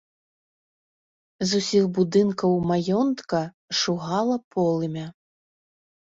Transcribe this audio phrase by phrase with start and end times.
[1.49, 3.41] З усіх будынкаў маёнтка
[3.81, 5.05] шугала полымя.